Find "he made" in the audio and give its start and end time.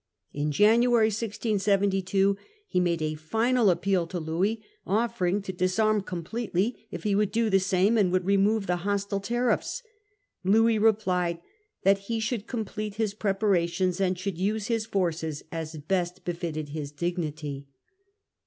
2.67-3.03